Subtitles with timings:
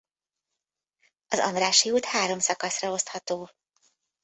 [1.27, 3.49] Az Andrássy út három szakaszra osztható.